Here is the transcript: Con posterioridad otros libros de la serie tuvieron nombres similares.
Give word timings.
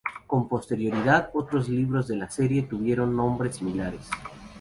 Con 0.25 0.47
posterioridad 0.47 1.29
otros 1.35 1.69
libros 1.69 2.07
de 2.07 2.15
la 2.15 2.27
serie 2.27 2.63
tuvieron 2.63 3.15
nombres 3.15 3.57
similares. 3.57 4.09